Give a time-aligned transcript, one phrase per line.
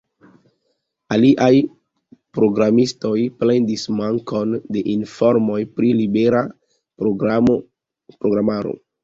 [1.17, 1.49] Aliaj
[2.37, 3.11] programistoj
[3.43, 6.43] plendis mankon de informoj pri libera
[7.05, 8.77] programaro.